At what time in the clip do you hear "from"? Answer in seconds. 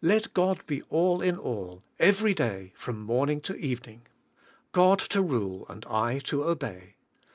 2.76-2.98